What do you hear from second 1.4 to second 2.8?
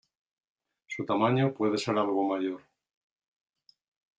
puede ser algo mayor.